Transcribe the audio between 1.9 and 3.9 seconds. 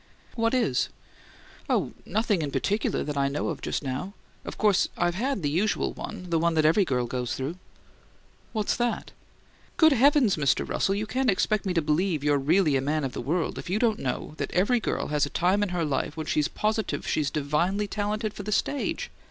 nothing in particular that I know of just